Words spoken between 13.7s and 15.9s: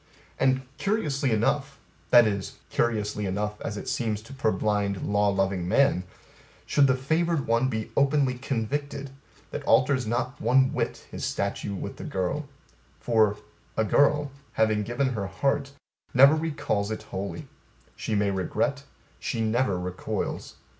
A girl, having given her heart,